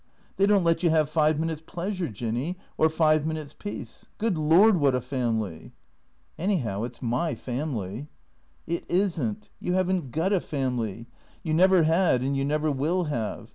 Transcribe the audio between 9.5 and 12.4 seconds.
You haven't got a family; you never had and